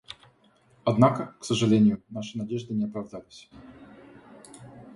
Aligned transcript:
Однако, 0.83 1.35
к 1.39 1.45
сожалению, 1.45 2.01
наши 2.09 2.35
надежды 2.35 2.73
на 2.73 2.87
оправдались. 2.87 3.47